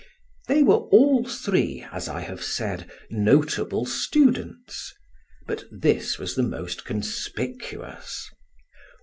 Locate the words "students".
3.85-4.91